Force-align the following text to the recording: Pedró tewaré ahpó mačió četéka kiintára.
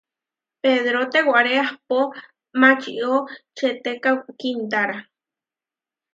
Pedró 0.61 1.01
tewaré 1.11 1.53
ahpó 1.65 1.99
mačió 2.61 3.11
četéka 3.57 4.09
kiintára. 4.39 4.97